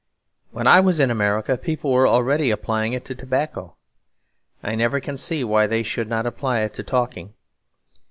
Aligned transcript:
When 0.49 0.65
I 0.65 0.79
was 0.79 0.99
in 0.99 1.11
America, 1.11 1.59
people 1.59 1.91
were 1.91 2.07
already 2.07 2.49
applying 2.49 2.93
it 2.93 3.05
to 3.05 3.13
tobacco. 3.13 3.75
I 4.63 4.73
never 4.73 4.99
can 4.99 5.15
see 5.15 5.43
why 5.43 5.67
they 5.67 5.83
should 5.83 6.09
not 6.09 6.25
apply 6.25 6.61
it 6.61 6.73
to 6.73 6.83
talking. 6.83 7.35